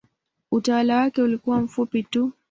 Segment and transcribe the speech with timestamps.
[0.51, 2.31] Utawala wake ulikuwa mfupi tu.